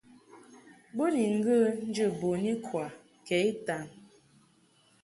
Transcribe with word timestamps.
Bo 0.95 1.05
ni 1.13 1.23
ŋgə̌ 1.37 1.59
njə̌ 1.89 2.07
bun 2.19 2.41
ikwa 2.53 2.85
kɛ 3.25 3.35
itan. 3.51 3.85